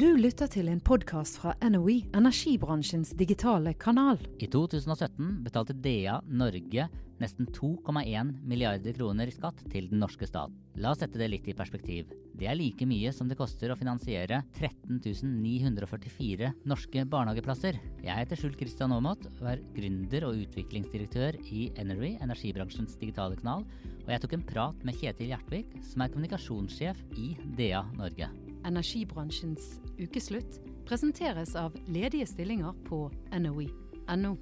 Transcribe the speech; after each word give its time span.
Du 0.00 0.14
lytter 0.16 0.48
til 0.48 0.70
en 0.72 0.78
podkast 0.80 1.36
fra 1.42 1.52
NOE, 1.68 1.98
energibransjens 2.16 3.10
digitale 3.20 3.74
kanal. 3.76 4.16
I 4.40 4.46
2017 4.48 5.42
betalte 5.44 5.76
DA 5.76 6.14
Norge 6.24 6.86
nesten 7.20 7.50
2,1 7.52 8.30
milliarder 8.48 8.96
kroner 8.96 9.28
i 9.28 9.34
skatt 9.34 9.60
til 9.68 9.90
den 9.90 10.00
norske 10.00 10.24
stat. 10.24 10.54
La 10.80 10.94
oss 10.94 11.02
sette 11.02 11.20
det 11.20 11.28
litt 11.28 11.50
i 11.52 11.56
perspektiv. 11.58 12.14
Det 12.32 12.48
er 12.48 12.56
like 12.56 12.88
mye 12.88 13.12
som 13.12 13.28
det 13.28 13.36
koster 13.36 13.74
å 13.74 13.76
finansiere 13.76 14.40
13 14.56 15.02
944 15.42 16.54
norske 16.64 17.04
barnehageplasser. 17.04 17.76
Jeg 18.00 18.22
heter 18.22 18.40
Skjult 18.40 18.56
Kristian 18.56 18.96
Aamodt 18.96 19.28
og 19.34 19.46
er 19.52 19.60
gründer 19.76 20.30
og 20.30 20.40
utviklingsdirektør 20.46 21.36
i 21.52 21.68
Energy, 21.76 22.14
energibransjens 22.24 22.96
digitale 23.02 23.36
kanal, 23.42 23.68
og 24.00 24.14
jeg 24.14 24.24
tok 24.24 24.38
en 24.38 24.48
prat 24.48 24.80
med 24.80 24.96
Kjetil 24.96 25.34
Hjertvik, 25.34 25.76
som 25.92 26.06
er 26.06 26.14
kommunikasjonssjef 26.14 27.04
i 27.20 27.34
DA 27.60 27.84
Norge. 28.00 28.32
Energibransjens 28.64 29.78
ukeslutt 30.00 30.60
presenteres 30.88 31.52
av 31.58 31.74
ledige 31.92 32.26
stillinger 32.26 32.72
på 32.86 33.04
NOE.no. 33.36 34.32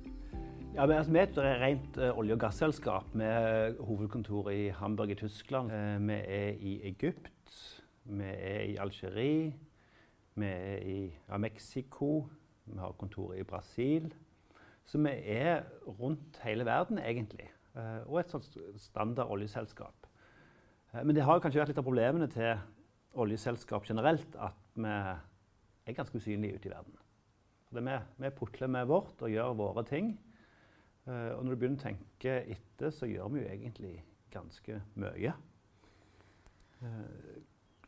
Ja, 0.76 0.86
men, 0.86 0.98
altså, 1.00 1.12
vi 1.12 1.18
er 1.18 1.26
et 1.26 1.38
rent 1.62 1.98
uh, 1.98 2.18
olje- 2.18 2.36
og 2.36 2.42
gasselskap 2.44 3.14
med 3.18 3.80
hovedkontor 3.82 4.50
i 4.52 4.68
Hamburg 4.70 5.10
i 5.10 5.18
Tyskland. 5.18 5.72
Uh, 5.72 5.96
vi 6.06 6.18
er 6.22 6.60
i 6.60 6.74
Egypt, 6.92 7.54
vi 8.04 8.28
er 8.28 8.60
i 8.68 8.76
Algerie, 8.78 9.54
vi 10.38 10.46
er 10.46 10.84
i 10.86 10.98
ja, 11.10 11.38
Mexico, 11.42 12.28
vi 12.68 12.78
har 12.78 12.94
kontor 13.00 13.34
i 13.34 13.42
Brasil. 13.42 14.12
Så 14.86 15.00
vi 15.02 15.10
er 15.34 15.64
rundt 15.98 16.38
hele 16.44 16.64
verden, 16.68 17.00
egentlig. 17.02 17.50
Uh, 17.74 18.04
og 18.06 18.20
et 18.20 18.30
sånt 18.30 18.54
standard 18.76 19.30
oljeselskap. 19.30 20.06
men 21.04 21.14
det 21.14 21.24
har 21.24 21.40
kanskje 21.40 21.60
vært 21.60 21.68
litt 21.68 21.78
av 21.78 21.84
problemene 21.84 22.26
til 22.32 22.54
oljeselskap 23.12 23.84
generelt 23.84 24.36
at 24.40 24.56
vi 24.78 24.94
er 25.88 25.98
ganske 25.98 26.20
usynlige 26.20 26.58
ute 26.58 26.70
i 26.70 26.72
verden. 26.72 26.96
Det 27.68 27.84
vi, 27.84 27.98
vi 28.24 28.30
putler 28.36 28.70
med 28.72 28.88
vårt 28.88 29.22
og 29.22 29.32
gjør 29.32 29.56
våre 29.58 29.84
ting. 29.88 30.14
Uh, 31.08 31.36
og 31.36 31.44
når 31.44 31.52
du 31.52 31.60
begynner 31.60 31.80
å 31.80 31.86
tenke 31.86 32.38
etter, 32.54 32.92
så 32.94 33.08
gjør 33.08 33.32
vi 33.32 33.42
jo 33.42 33.52
egentlig 33.52 33.94
ganske 34.32 34.80
mye. 35.00 35.34
Uh, 36.82 37.38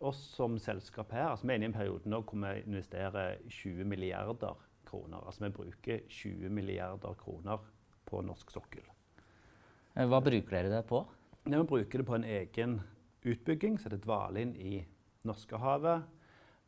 oss 0.01 0.21
som 0.35 0.57
selskap 0.61 1.13
her, 1.13 1.29
altså 1.31 1.47
vi 1.47 1.53
er 1.53 1.61
inne 1.61 1.69
i 1.69 1.71
en 1.71 1.77
periode 1.77 2.09
nå 2.09 2.23
hvor 2.25 2.41
vi 2.41 2.63
investerer 2.65 3.43
20 3.53 3.89
milliarder 3.89 4.57
kroner. 4.89 5.21
Altså 5.27 5.45
vi 5.45 5.53
bruker 5.55 6.07
20 6.09 6.53
milliarder 6.57 7.17
kroner 7.21 7.61
på 8.09 8.23
norsk 8.25 8.51
sokkel. 8.55 8.87
Eh, 9.95 10.07
hva 10.09 10.23
bruker 10.25 10.57
dere 10.57 10.73
det 10.73 10.87
på? 10.89 11.03
Vi 11.45 11.61
bruker 11.69 12.01
det 12.01 12.09
på 12.09 12.17
en 12.17 12.25
egen 12.25 12.81
utbygging 13.21 13.79
som 13.79 13.91
heter 13.91 14.03
Dvalin 14.05 14.55
i 14.57 14.81
Norskehavet. 15.29 16.09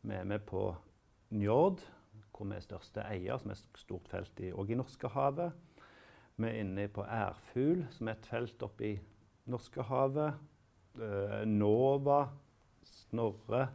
Vi 0.02 0.16
er 0.16 0.28
med 0.28 0.44
på 0.46 0.68
Njord, 1.32 1.82
hvor 2.32 2.48
vi 2.48 2.56
er 2.56 2.64
største 2.64 3.04
eier, 3.08 3.38
som 3.40 3.52
er 3.52 3.58
et 3.58 3.80
stort 3.80 4.08
felt 4.10 4.40
i, 4.40 4.52
også 4.52 4.74
i 4.74 4.78
Norskehavet. 4.80 5.58
Vi 6.36 6.48
er 6.48 6.60
inne 6.62 6.88
på 6.92 7.04
Ærfugl, 7.04 7.84
som 7.92 8.08
er 8.08 8.16
et 8.16 8.28
felt 8.28 8.64
oppe 8.64 8.88
i 8.88 8.94
Norskehavet. 9.52 10.40
Uh, 10.98 11.42
Nova, 11.48 12.26
Snorre. 12.84 13.66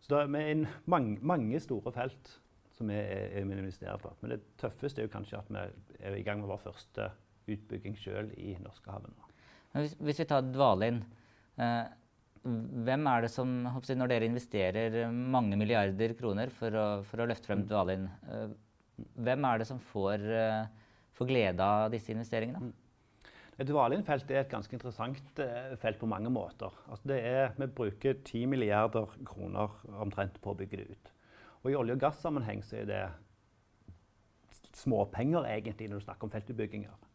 Så 0.00 0.12
det 0.12 0.22
er 0.22 0.66
mange, 0.86 1.18
mange, 1.22 1.60
store 1.60 1.92
felt 1.92 2.36
som 2.76 2.90
vi 2.92 3.00
investerer 3.40 3.98
på. 3.98 4.12
Men 4.20 4.36
det 4.36 4.42
tøffeste 4.60 5.02
er 5.02 5.10
kanskje 5.10 5.40
at 5.40 5.50
vi 5.50 5.96
er 5.98 6.14
i 6.14 6.22
gang 6.22 6.42
med 6.42 6.50
vår 6.52 6.60
første 6.68 7.08
utbygging 7.50 7.96
sjøl 7.98 8.30
i 8.38 8.54
Norskehavet. 8.62 9.10
Hvis, 9.72 9.96
hvis, 9.98 10.20
vi 10.20 10.28
tar 10.28 10.44
Dvalin. 10.46 11.02
Eh, 11.58 11.86
hvem 12.46 13.06
er 13.10 13.26
det 13.26 13.30
som, 13.34 13.50
Når 13.66 14.10
dere 14.10 14.28
investerer 14.28 14.96
mange 15.10 15.58
milliarder 15.58 16.14
kroner 16.18 16.50
for 16.54 16.74
å, 16.74 16.86
for 17.06 17.22
å 17.22 17.28
løfte 17.28 17.50
frem 17.50 17.64
mm. 17.64 17.68
Dvalin, 17.70 18.08
eh, 18.30 18.48
hvem 19.26 19.46
er 19.48 19.60
det 19.60 19.68
som 19.68 19.80
får, 19.92 20.26
eh, 20.40 20.90
får 21.18 21.30
glede 21.30 21.62
av 21.64 21.90
disse 21.94 22.12
investeringene? 22.14 22.70
Mm. 22.70 22.74
Dvalin-feltet 23.56 24.34
er 24.34 24.42
et 24.42 24.52
ganske 24.52 24.74
interessant 24.76 25.40
eh, 25.40 25.74
felt 25.80 25.98
på 26.00 26.08
mange 26.10 26.30
måter. 26.32 26.74
Altså 26.92 27.16
er, 27.16 27.54
vi 27.56 27.70
bruker 27.78 28.18
10 28.20 28.50
milliarder 28.52 29.08
kroner 29.24 29.72
omtrent 29.96 30.36
på 30.44 30.52
å 30.52 30.58
bygge 30.58 30.82
det 30.82 30.90
ut. 30.92 31.12
Og 31.64 31.72
I 31.72 31.78
olje- 31.78 31.96
og 31.96 32.02
gassammenheng 32.04 32.60
så 32.62 32.82
er 32.82 32.90
det 32.90 33.04
småpenger 34.76 35.48
egentlig 35.48 35.88
når 35.88 36.02
du 36.02 36.04
snakker 36.04 36.28
om 36.28 36.34
feltutbygginger. 36.34 37.05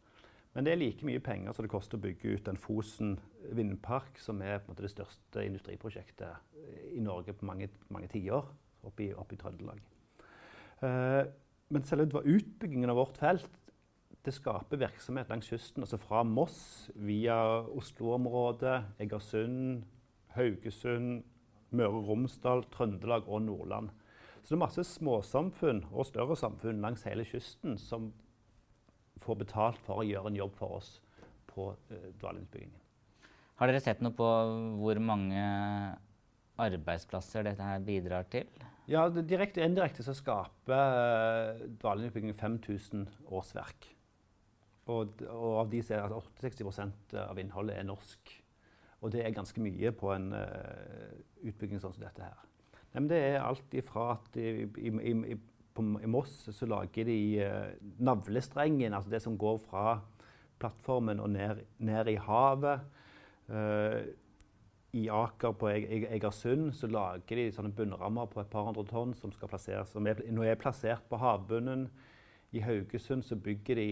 Men 0.52 0.66
det 0.66 0.72
er 0.74 0.80
like 0.80 1.06
mye 1.08 1.22
penger 1.24 1.54
som 1.54 1.64
det 1.64 1.72
koster 1.72 1.96
å 1.96 2.02
bygge 2.02 2.34
ut 2.34 2.44
den 2.44 2.60
Fosen 2.60 3.14
vindpark, 3.56 4.18
som 4.20 4.42
er 4.44 4.60
måte, 4.66 4.84
det 4.84 4.92
største 4.92 5.46
industriprosjektet 5.46 6.92
i 6.92 7.00
Norge 7.00 7.32
på 7.36 7.48
mange, 7.48 7.70
mange 7.92 8.10
tiår, 8.12 8.50
oppe 8.84 9.06
i, 9.06 9.38
Trøndelag. 9.40 9.80
Eh, 10.84 11.22
men 11.72 11.88
selve 11.88 12.20
utbyggingen 12.20 12.92
av 12.92 13.00
vårt 13.00 13.20
felt 13.22 13.58
det 14.22 14.34
skaper 14.36 14.78
virksomhet 14.78 15.30
langs 15.32 15.48
kysten. 15.50 15.82
altså 15.82 15.98
Fra 15.98 16.22
Moss 16.22 16.90
via 16.94 17.62
Oslo-området, 17.72 18.84
Egersund, 19.02 19.82
Haugesund, 20.36 21.24
Møre 21.70 22.02
og 22.02 22.08
Romsdal, 22.10 22.64
Trøndelag 22.70 23.26
og 23.26 23.42
Nordland. 23.42 23.90
Så 24.42 24.52
det 24.52 24.58
er 24.58 24.64
masse 24.66 24.84
småsamfunn 24.84 25.84
og 25.90 26.06
større 26.06 26.36
samfunn 26.36 26.82
langs 26.82 27.06
hele 27.06 27.24
kysten 27.24 27.78
som 27.78 28.12
får 29.22 29.40
betalt 29.44 29.80
for 29.86 30.02
å 30.02 30.06
gjøre 30.06 30.32
en 30.32 30.38
jobb 30.38 30.54
for 30.58 30.78
oss 30.80 30.94
på 31.52 31.70
uh, 31.72 32.08
dvalutbyggingen. 32.20 32.78
Har 33.60 33.70
dere 33.70 33.82
sett 33.84 34.02
noe 34.02 34.14
på 34.16 34.28
hvor 34.80 34.98
mange 35.04 35.42
arbeidsplasser 36.62 37.46
dette 37.46 37.64
her 37.64 37.82
bidrar 37.86 38.26
til? 38.32 38.48
Ja, 38.90 39.06
Direkte 39.08 39.62
og 39.62 39.68
indirekte 39.70 40.04
så 40.04 40.14
skaper 40.16 40.96
uh, 40.98 41.66
dvalutbyggingen 41.80 42.38
5000 42.38 43.08
årsverk. 43.30 43.90
Og, 44.90 45.20
og, 45.28 45.52
av 45.60 45.68
de 45.70 45.78
er 45.94 46.02
at 46.02 46.42
68% 46.42 47.14
av 47.22 47.38
innholdet 47.38 47.78
er 47.78 47.86
norsk. 47.86 48.32
Og 49.02 49.12
det 49.14 49.22
er 49.22 49.34
ganske 49.34 49.62
mye 49.62 49.92
på 49.94 50.10
en 50.14 50.32
uh, 50.34 51.14
utbygging 51.46 51.82
sånn 51.82 51.94
som 51.94 52.02
dette 52.02 52.26
her. 52.26 52.48
Nei, 52.92 53.06
det 53.08 53.20
er 53.30 53.38
alt 53.40 53.74
ifra 53.78 54.12
at 54.16 54.36
i, 54.36 54.66
i, 54.66 54.90
i, 55.12 55.36
på, 55.74 55.84
i 56.02 56.08
Moss 56.10 56.48
så 56.52 56.68
lager 56.68 57.08
de 57.08 57.18
uh, 57.42 57.92
navlestrengen, 58.02 58.94
altså 58.94 59.12
det 59.12 59.22
som 59.24 59.38
går 59.40 59.60
fra 59.64 60.00
plattformen 60.62 61.22
og 61.22 61.32
ned, 61.34 61.62
ned 61.82 62.10
i 62.12 62.18
havet. 62.20 62.84
Uh, 63.48 64.02
I 64.92 65.06
Aker 65.08 65.54
på 65.56 65.70
Egersund 65.72 66.70
så 66.76 66.90
lager 66.92 67.38
de 67.38 67.48
sånne 67.54 67.72
bunnrammer 67.76 68.28
på 68.30 68.42
et 68.42 68.50
par 68.52 68.68
hundre 68.68 68.84
tonn 68.88 69.14
som 69.16 69.32
skal 69.34 69.50
plasseres, 69.50 69.92
som 69.94 70.06
er, 70.06 70.20
nå 70.30 70.44
er 70.46 70.60
plassert 70.60 71.08
på 71.08 71.20
havbunnen. 71.20 71.88
I 72.52 72.60
Haugesund 72.60 73.24
så 73.24 73.38
bygger 73.40 73.80
de 73.80 73.90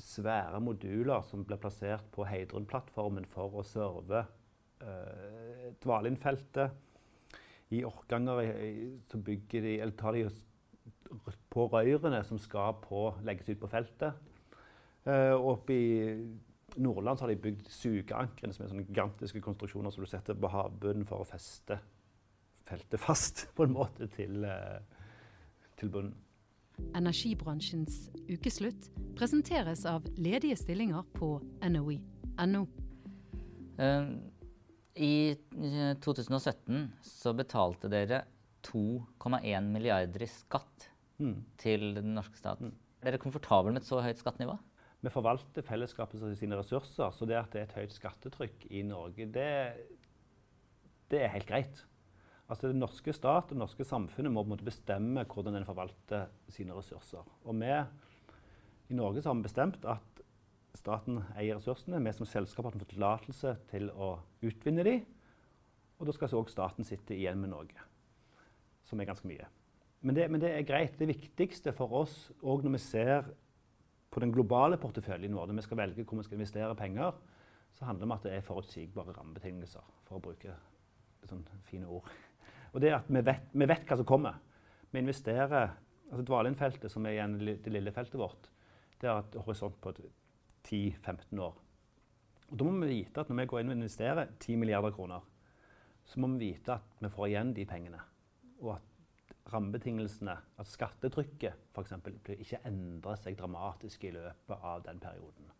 svære 0.00 0.60
moduler 0.60 1.24
som 1.24 1.44
blir 1.46 1.60
plassert 1.62 2.04
på 2.12 2.26
Heidrun-plattformen 2.28 3.24
for 3.30 3.60
å 3.60 3.64
serve 3.64 4.26
uh, 4.84 5.70
Dvalin-feltet. 5.80 6.82
I 7.72 7.80
Orkanger 7.88 8.52
så 9.08 9.18
bygger 9.24 9.64
de, 9.64 9.78
eller 9.80 9.96
tar 9.98 10.14
de 10.14 10.26
på 11.52 11.66
røyrene 11.72 12.22
som 12.26 12.38
skal 12.40 12.76
på, 12.82 13.08
legges 13.26 13.50
ut 13.52 13.60
på 13.62 13.70
feltet. 13.70 14.18
Uh, 15.04 15.36
oppe 15.36 15.74
i 15.74 15.88
Nordland 16.80 17.20
har 17.20 17.30
de 17.30 17.38
bygd 17.38 17.68
sugeankrene, 17.70 18.54
som 18.54 18.64
er 18.64 18.70
sånne 18.72 18.86
gigantiske 18.88 19.42
konstruksjoner 19.44 19.92
som 19.94 20.04
du 20.04 20.10
setter 20.10 20.38
på 20.38 20.50
havbunnen 20.50 21.06
for 21.08 21.22
å 21.22 21.28
feste 21.28 21.78
feltet 22.64 23.00
fast 23.02 23.46
på 23.56 23.66
en 23.66 23.74
måte 23.76 24.08
til, 24.14 24.44
uh, 24.48 24.80
til 25.80 25.92
bunnen. 25.94 26.16
Energibransjens 26.98 28.08
ukeslutt 28.26 28.88
presenteres 29.14 29.84
av 29.86 30.08
ledige 30.18 30.56
stillinger 30.58 31.04
på 31.14 31.36
NOE.no. 31.62 32.64
Uh, 33.78 34.08
I 34.98 35.14
2017 36.02 36.88
så 37.06 37.34
betalte 37.36 37.90
dere 37.92 38.24
2,1 38.64 39.70
milliarder 39.70 40.24
i 40.24 40.30
skatt 40.30 40.88
mm. 41.18 41.36
til 41.60 41.90
den 41.98 42.14
norske 42.16 42.38
staten. 42.38 42.72
Mm. 42.72 42.80
Er 43.04 43.12
dere 43.12 43.22
komfortable 43.22 43.72
med 43.72 43.82
et 43.82 43.88
så 43.88 44.00
høyt 44.04 44.20
skattenivå? 44.20 44.56
Vi 45.04 45.12
forvalter 45.12 45.66
fellesskapet 45.66 46.22
sine 46.40 46.56
ressurser, 46.56 47.10
så 47.12 47.26
det 47.28 47.36
at 47.36 47.52
det 47.52 47.60
er 47.60 47.66
et 47.68 47.76
høyt 47.76 47.92
skattetrykk 47.92 48.64
i 48.72 48.80
Norge, 48.88 49.26
det, 49.28 49.50
det 51.12 51.20
er 51.20 51.34
helt 51.34 51.50
greit. 51.50 51.82
Altså 52.48 52.68
Den 52.68 52.80
norske 52.80 53.12
stat 53.12 53.48
og 53.48 53.52
det 53.52 53.60
norske 53.60 53.84
samfunnet 53.88 54.32
må 54.32 54.42
på 54.42 54.48
en 54.48 54.54
måte 54.54 54.66
bestemme 54.66 55.24
hvordan 55.28 55.58
en 55.58 55.68
forvalter 55.68 56.32
sine 56.52 56.76
ressurser. 56.76 57.24
Og 57.44 57.56
vi 57.60 57.70
i 58.92 58.96
Norge 58.96 59.24
har 59.24 59.36
vi 59.36 59.46
bestemt 59.46 59.84
at 59.88 60.22
staten 60.76 61.22
eier 61.38 61.56
ressursene. 61.56 62.02
Vi 62.04 62.12
som 62.12 62.28
selskap 62.28 62.68
har 62.68 62.76
fått 62.76 62.92
tillatelse 62.92 63.56
til 63.70 63.90
å 63.92 64.16
utvinne 64.44 64.84
dem. 64.84 65.04
Og 65.98 66.08
da 66.08 66.16
skal 66.16 66.32
også 66.32 66.52
staten 66.52 66.84
sitte 66.84 67.16
igjen 67.16 67.40
med 67.40 67.52
noe, 67.54 67.84
som 68.84 69.00
er 69.00 69.08
ganske 69.08 69.28
mye. 69.30 69.46
Men 70.04 70.16
det, 70.16 70.26
men 70.30 70.40
det, 70.42 70.50
er 70.52 70.66
greit. 70.68 70.98
Det 70.98 71.08
viktigste 71.08 71.72
for 71.76 71.92
oss, 72.02 72.14
òg 72.44 72.66
når 72.66 72.76
vi 72.76 72.82
ser 72.84 73.30
på 74.12 74.20
den 74.22 74.32
globale 74.34 74.76
porteføljen 74.78 75.34
vår, 75.34 75.48
når 75.48 75.58
vi 75.58 75.64
skal 75.64 75.80
velge 75.80 76.04
hvor 76.04 76.20
vi 76.20 76.26
skal 76.26 76.38
investere 76.38 76.76
penger, 76.78 77.16
så 77.74 77.88
handler 77.88 78.04
det 78.04 78.10
om 78.10 78.16
at 78.18 78.26
det 78.26 78.34
er 78.36 78.44
forutsigbare 78.46 79.14
rammebetingelser, 79.16 79.86
for 80.06 80.18
å 80.18 80.22
bruke 80.22 80.52
sånne 81.24 81.62
fine 81.66 81.88
ord. 81.88 82.10
Og 82.74 82.82
det 82.84 82.92
at 82.94 83.08
vi 83.08 83.22
vet, 83.24 83.48
vi 83.54 83.70
vet 83.70 83.88
hva 83.88 83.98
som 83.98 84.06
kommer. 84.06 84.36
Vi 84.92 85.00
investerer 85.00 85.72
altså 86.10 86.24
Dvalin-feltet, 86.28 86.92
som 86.92 87.06
er 87.06 87.16
igjen 87.16 87.38
det 87.40 87.72
lille 87.72 87.92
feltet 87.94 88.20
vårt, 88.20 88.50
det 89.00 89.10
har 89.10 89.24
et 89.24 89.36
horisont 89.40 89.80
på 89.82 89.92
10-15 90.68 91.40
år. 91.42 91.56
Og 92.52 92.58
Da 92.60 92.64
må 92.64 92.84
vi 92.84 93.00
vite 93.00 93.24
at 93.24 93.30
når 93.30 93.40
vi 93.40 93.46
går 93.50 93.62
inn 93.62 93.72
og 93.72 93.78
investerer 93.78 94.34
10 94.38 94.60
milliarder 94.60 94.92
kroner, 94.94 95.24
så 96.04 96.20
må 96.20 96.28
vi 96.34 96.52
vite 96.52 96.76
at 96.76 97.00
vi 97.00 97.10
får 97.10 97.30
igjen 97.30 97.54
de 97.56 97.64
pengene. 97.66 98.00
Og 98.60 98.76
at 98.76 98.93
rammebetingelsene, 99.52 100.34
at 100.58 100.70
skattetrykket 100.70 101.74
f.eks., 101.74 101.92
ikke 102.38 102.62
endrer 102.68 103.18
seg 103.20 103.36
dramatisk 103.38 104.06
i 104.08 104.14
løpet 104.14 104.64
av 104.64 104.84
den 104.86 105.00
perioden. 105.02 105.50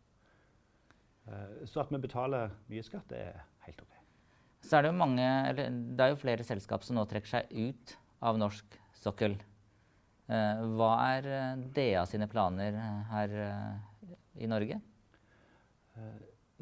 Eh, 1.28 1.64
så 1.69 1.82
at 1.84 1.92
vi 1.92 2.00
betaler 2.00 2.52
mye 2.70 2.84
skatt, 2.84 3.06
det 3.12 3.20
er 3.28 3.42
helt 3.66 3.82
OK. 3.84 3.98
Så 4.64 4.78
er 4.78 4.84
det 4.84 4.92
jo 4.92 5.00
mange, 5.00 5.25
eller 5.25 5.75
det 5.96 6.06
er 6.06 6.14
jo 6.14 6.22
flere 6.22 6.46
selskap 6.46 6.84
som 6.86 6.96
nå 6.96 7.04
trekker 7.08 7.34
seg 7.34 7.52
ut 7.52 7.96
av 8.25 8.40
norsk 8.40 8.78
sokkel. 8.96 9.36
Eh, 10.32 10.64
hva 10.78 10.92
er 11.12 11.28
eh, 11.28 11.64
DA 11.76 12.06
sine 12.08 12.28
planer 12.32 12.78
her 13.10 13.37
i 14.40 14.48
Norge? 14.50 14.80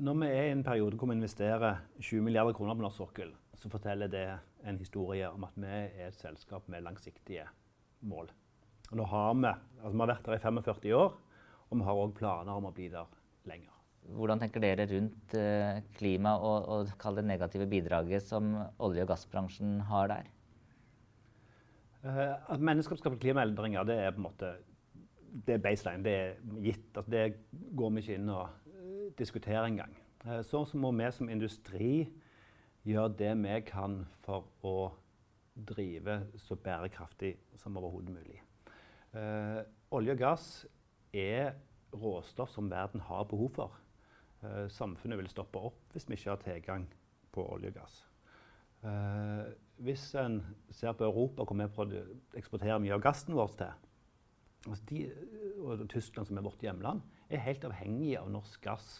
Når 0.02 0.16
vi 0.18 0.26
er 0.28 0.48
i 0.48 0.52
en 0.52 0.64
periode 0.66 0.98
hvor 0.98 1.08
vi 1.08 1.14
investerer 1.16 1.78
20 2.00 2.26
milliarder 2.26 2.56
kroner 2.56 2.76
på 2.76 2.84
norsk 2.84 2.98
sokkel, 3.00 3.30
så 3.60 3.70
forteller 3.70 4.10
det 4.10 4.26
en 4.66 4.78
historie 4.80 5.28
om 5.30 5.44
at 5.46 5.58
vi 5.60 5.68
er 5.68 6.08
et 6.08 6.16
selskap 6.18 6.68
med 6.72 6.84
langsiktige 6.86 7.44
mål. 8.00 8.30
Og 8.90 8.98
nå 8.98 9.04
har 9.08 9.34
vi, 9.34 9.52
altså 9.82 9.92
vi 9.92 10.02
har 10.02 10.12
vært 10.14 10.26
der 10.26 10.38
i 10.38 10.42
45 10.42 10.96
år, 10.96 11.14
og 11.70 11.78
vi 11.78 11.86
har 11.86 12.00
òg 12.02 12.16
planer 12.16 12.58
om 12.58 12.68
å 12.68 12.74
bli 12.74 12.88
der 12.92 13.08
lenger. 13.48 13.70
Hvordan 14.02 14.40
tenker 14.42 14.62
dere 14.64 14.88
rundt 14.90 15.34
eh, 15.38 15.78
klima 15.94 16.34
og, 16.42 16.66
og 16.66 17.14
det 17.16 17.24
negative 17.24 17.68
bidraget 17.70 18.24
som 18.26 18.50
olje- 18.82 19.04
og 19.04 19.12
gassbransjen 19.12 19.78
har 19.86 20.10
der? 20.10 20.30
Uh, 22.02 22.34
at 22.50 22.58
menneskeskapte 22.58 23.20
klimaendringer 23.22 23.86
det 23.86 23.96
er 24.02 24.10
på 24.10 24.18
en 24.18 24.26
måte 24.26 24.56
det 25.46 25.54
er 25.54 25.62
baseline. 25.62 26.02
Det 26.04 26.12
er 26.12 26.32
gitt. 26.64 26.88
Altså, 26.96 27.10
det 27.14 27.22
går 27.78 27.92
vi 27.94 28.02
ikke 28.02 28.16
inn 28.18 28.32
og 28.34 28.48
uh, 28.74 29.06
diskuterer 29.16 29.68
engang. 29.68 29.94
Så 30.44 30.64
må 30.78 30.90
vi 30.98 31.06
som 31.14 31.30
industri 31.30 32.08
gjøre 32.86 33.14
det 33.18 33.32
vi 33.42 33.58
kan 33.68 34.00
for 34.24 34.48
å 34.66 34.76
drive 35.52 36.22
så 36.40 36.56
bærekraftig 36.56 37.34
som 37.60 37.76
overhodet 37.76 38.14
mulig. 38.14 38.40
olje 39.92 40.14
og 40.14 40.18
gass 40.18 40.46
er 41.12 41.52
råstoff 41.92 42.50
som 42.50 42.70
verden 42.72 43.00
har 43.04 43.26
behov 43.28 43.50
for. 43.52 43.76
Eh, 44.42 44.66
samfunnet 44.72 45.20
vil 45.20 45.30
stoppe 45.30 45.60
opp 45.60 45.92
hvis 45.92 46.08
vi 46.08 46.16
ikke 46.16 46.32
har 46.32 46.42
tilgang 46.42 46.86
på 47.32 47.44
olje 47.54 47.70
og 47.70 47.76
gass. 47.76 48.00
Eh, 48.82 49.52
hvis 49.84 50.08
en 50.18 50.40
ser 50.70 50.96
på 50.98 51.06
Europa, 51.06 51.44
hvor 51.44 51.86
vi 51.90 52.00
eksporterer 52.38 52.80
mye 52.82 52.96
av 52.96 53.04
gassen 53.04 53.36
vår 53.36 53.56
til 53.60 53.88
altså 54.62 54.84
de, 54.88 54.98
og 55.58 55.80
Tyskland, 55.90 56.26
som 56.28 56.38
er 56.38 56.44
vårt 56.46 56.62
hjemland, 56.62 57.00
er 57.30 57.42
helt 57.42 57.64
avhengig 57.66 58.12
av 58.20 58.28
norsk 58.30 58.60
gass 58.62 58.90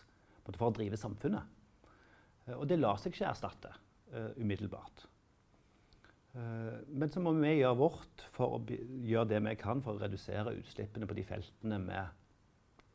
for 0.43 0.67
å 0.67 0.75
drive 0.75 0.99
samfunnet. 0.99 1.47
Eh, 2.47 2.57
og 2.57 2.67
det 2.71 2.81
lar 2.81 3.01
seg 3.01 3.15
ikke 3.15 3.31
erstatte 3.31 3.73
uh, 4.15 4.31
umiddelbart. 4.41 5.07
Uh, 6.33 6.81
men 6.89 7.11
så 7.13 7.21
må 7.23 7.35
vi 7.37 7.59
gjøre 7.59 7.79
vårt 7.79 8.27
for 8.33 8.57
å 8.57 8.61
gjøre 8.65 9.31
det 9.35 9.43
vi 9.45 9.57
kan 9.61 9.83
for 9.85 9.97
å 9.97 10.03
redusere 10.03 10.57
utslippene 10.59 11.09
på 11.09 11.19
de 11.19 11.27
feltene 11.29 11.81
vi 11.85 11.99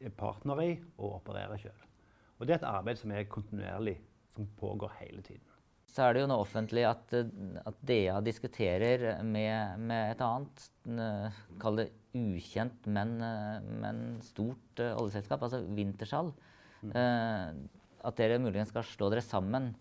er 0.07 0.15
partner 0.17 0.63
i 0.63 0.71
og 0.97 1.19
opererer 1.21 1.61
sjøl. 1.61 1.85
Og 2.37 2.45
det 2.45 2.55
er 2.55 2.61
et 2.61 2.69
arbeid 2.69 2.99
som 2.99 3.13
er 3.13 3.29
kontinuerlig, 3.29 3.95
som 4.33 4.49
pågår 4.59 4.91
hele 4.99 5.23
tiden. 5.25 5.45
Så 5.87 6.03
er 6.03 6.13
det 6.13 6.21
jo 6.21 6.27
nå 6.29 6.35
offentlig 6.37 6.83
at, 6.85 7.13
at 7.15 7.77
DA 7.87 8.19
diskuterer 8.21 9.23
med, 9.25 9.79
med 9.89 10.11
et 10.11 10.21
annet, 10.21 10.65
kall 11.57 11.79
det 11.79 11.87
ukjent, 12.13 12.89
men, 12.93 13.15
men 13.81 14.03
stort 14.21 14.83
oljeselskap, 14.83 15.47
altså 15.47 15.63
Wintershall. 15.65 16.29
Mm. 16.83 16.91
At 18.07 18.19
dere 18.19 18.39
muligens 18.39 18.71
skal 18.71 18.85
slå 18.87 19.11
dere 19.11 19.25
sammen. 19.25 19.73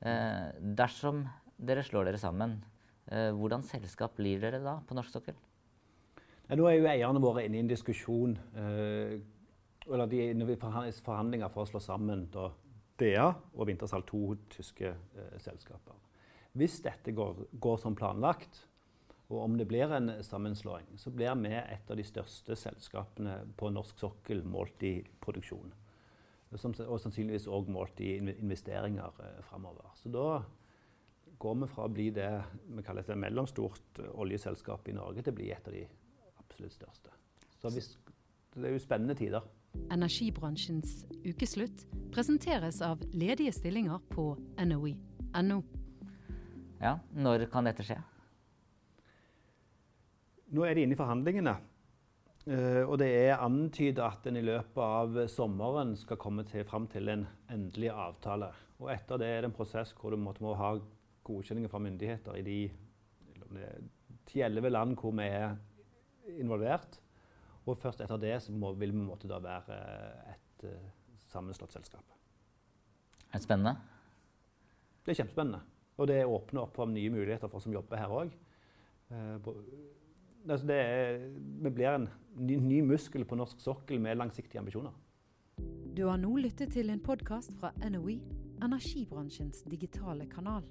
Eh, 0.00 0.48
dersom 0.78 1.26
dere 1.58 1.84
slår 1.84 2.08
dere 2.08 2.20
sammen, 2.22 2.60
hvordan 3.08 3.62
selskap 3.64 4.18
blir 4.18 4.36
dere 4.36 4.58
da 4.60 4.74
på 4.84 4.92
norsk 4.92 5.14
sokkel? 5.14 5.36
Ja, 6.44 6.58
nå 6.60 6.66
er 6.68 6.74
jo 6.76 6.90
eierne 6.90 7.22
våre 7.24 7.46
inne 7.46 7.56
i 7.56 7.62
en 7.62 7.70
diskusjon 7.70 8.34
eller 9.88 10.10
de 10.10 10.20
er 10.20 10.32
inne 10.34 10.48
i 10.52 10.58
forhandlinger 10.58 11.50
for 11.52 11.64
å 11.64 11.70
slå 11.70 11.80
sammen 11.82 12.26
da, 12.32 12.50
DA 12.98 13.28
og 13.30 13.68
Wintersal, 13.68 14.04
to 14.08 14.34
tyske 14.52 14.90
eh, 14.90 15.36
selskaper. 15.42 15.96
Hvis 16.58 16.80
dette 16.84 17.14
går, 17.14 17.44
går, 17.60 17.76
som 17.80 17.96
planlagt, 17.96 18.64
og 19.28 19.42
om 19.44 19.58
det 19.60 19.68
blir 19.68 19.92
en 19.94 20.10
sammenslåing, 20.24 20.96
så 20.98 21.12
blir 21.14 21.36
vi 21.42 21.52
et 21.54 21.90
av 21.90 21.98
de 21.98 22.06
største 22.06 22.56
selskapene 22.56 23.42
på 23.60 23.70
norsk 23.70 24.00
sokkel 24.00 24.40
målt 24.48 24.82
i 24.88 24.96
produksjon. 25.22 25.70
Som, 26.56 26.72
og 26.86 26.96
sannsynligvis 27.02 27.44
òg 27.52 27.68
målt 27.68 28.00
i 28.00 28.14
investeringer 28.16 29.20
eh, 29.20 29.40
framover. 29.44 29.90
Så 30.00 30.08
da 30.12 30.40
går 31.38 31.58
vi 31.60 31.68
fra 31.70 31.84
å 31.86 31.92
bli 31.92 32.08
det 32.14 32.30
vi 32.72 32.84
kaller 32.86 33.04
et 33.04 33.20
mellomstort 33.20 34.00
oljeselskap 34.14 34.88
i 34.88 34.96
Norge, 34.96 35.22
til 35.22 35.34
å 35.34 35.38
bli 35.38 35.50
et 35.54 35.68
av 35.68 35.76
de 35.76 35.84
absolutt 36.40 36.74
største. 36.74 37.12
Så 37.60 37.70
hvis, 37.74 37.92
det 38.56 38.70
er 38.70 38.74
jo 38.74 38.82
spennende 38.82 39.16
tider. 39.18 39.44
Energibransjens 39.92 41.02
ukeslutt 41.26 41.84
presenteres 42.14 42.80
av 42.82 43.02
ledige 43.12 43.52
stillinger 43.54 44.00
på 44.10 44.30
NOI.no. 44.64 45.60
Ja, 46.80 46.96
når 47.12 47.48
kan 47.52 47.68
dette 47.68 47.84
skje? 47.86 47.98
Nå 50.54 50.64
er 50.64 50.78
de 50.78 50.86
inne 50.86 50.96
i 50.96 50.98
forhandlingene. 50.98 51.58
Uh, 52.48 52.80
og 52.88 52.94
det 53.02 53.10
er 53.12 53.42
antydet 53.44 54.00
at 54.00 54.24
en 54.30 54.38
i 54.40 54.44
løpet 54.46 54.80
av 54.80 55.18
sommeren 55.28 55.90
skal 56.00 56.16
komme 56.20 56.46
til, 56.48 56.64
fram 56.64 56.86
til 56.88 57.10
en 57.12 57.26
endelig 57.52 57.90
avtale. 57.92 58.48
Og 58.80 58.88
etter 58.94 59.20
det 59.20 59.28
er 59.28 59.42
det 59.44 59.50
en 59.50 59.56
prosess 59.56 59.92
hvor 59.92 60.14
du 60.14 60.20
må, 60.22 60.32
må 60.40 60.54
ha 60.56 60.70
godkjenninger 61.28 61.68
fra 61.68 61.82
myndigheter 61.84 62.38
i 62.40 62.44
de 62.46 62.56
10-11 64.30 64.72
land 64.72 64.96
hvor 64.96 65.12
vi 65.18 65.28
er 65.28 65.58
involvert. 66.40 66.96
Og 67.68 67.76
først 67.76 68.00
etter 68.00 68.20
det 68.22 68.38
må, 68.56 68.72
vil 68.80 68.96
vi 68.96 69.04
måtte 69.04 69.28
da 69.28 69.42
være 69.44 69.78
et 70.32 70.64
uh, 70.70 70.88
sammenslått 71.28 71.76
selskap. 71.76 72.16
Er 73.28 73.36
det 73.36 73.44
spennende? 73.44 73.76
Det 75.04 75.12
er 75.12 75.20
kjempespennende. 75.20 75.60
Og 76.00 76.08
det 76.08 76.22
åpner 76.24 76.64
opp 76.64 76.80
for 76.80 76.88
nye 76.88 77.12
muligheter 77.12 77.50
for 77.50 77.60
oss 77.60 77.68
som 77.68 77.76
jobber 77.76 78.00
her 78.00 78.20
òg. 78.22 78.32
Altså 80.46 80.66
vi 81.62 81.70
blir 81.70 81.90
en 81.94 82.08
ny, 82.38 82.56
ny, 82.56 82.80
muskel 82.86 83.24
på 83.26 83.36
norsk 83.38 83.60
sokkel 83.60 84.00
med 84.00 84.16
langsiktige 84.20 84.60
ambisjoner. 84.60 84.94
Du 85.96 86.04
har 86.06 86.20
nå 86.20 86.36
lyttet 86.38 86.72
til 86.76 86.92
en 86.92 87.00
podkast 87.02 87.56
fra 87.58 87.72
NOE, 87.90 88.20
energibransjens 88.62 89.64
digitale 89.66 90.28
kanal. 90.30 90.62